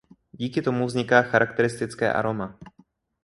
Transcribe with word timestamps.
Díky 0.31 0.61
tomu 0.61 0.85
vzniká 0.85 1.21
charakteristické 1.21 2.13
aroma. 2.13 2.57